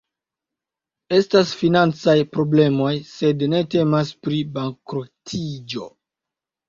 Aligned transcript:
Estas 1.17 1.51
financaj 1.59 2.15
problemoj, 2.37 2.95
sed 3.11 3.47
ne 3.55 3.61
temas 3.75 4.15
pri 4.25 4.41
bankrotiĝo. 4.57 5.89